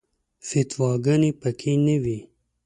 فتواګانې 0.47 1.31
په 1.41 1.49
کې 1.59 1.73
نه 1.85 1.95
وي. 2.03 2.17